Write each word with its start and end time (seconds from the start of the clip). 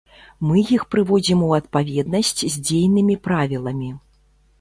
Мы 0.51 0.61
іх 0.77 0.85
прыводзім 0.93 1.43
у 1.47 1.49
адпаведнасць 1.57 2.31
з 2.39 2.55
дзейнымі 2.69 3.19
правіламі. 3.29 3.91